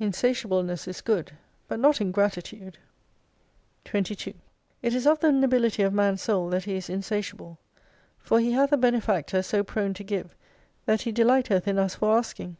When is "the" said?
5.18-5.32